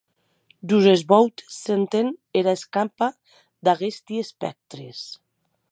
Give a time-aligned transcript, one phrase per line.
[0.71, 2.09] Jos es vòutes s’enten
[2.41, 3.11] era escampa
[3.69, 5.07] d’aguesti espèctres.